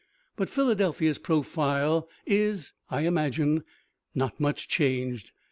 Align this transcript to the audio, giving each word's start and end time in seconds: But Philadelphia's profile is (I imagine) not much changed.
But 0.35 0.49
Philadelphia's 0.49 1.19
profile 1.19 2.09
is 2.25 2.73
(I 2.89 3.01
imagine) 3.01 3.63
not 4.15 4.39
much 4.39 4.67
changed. 4.67 5.29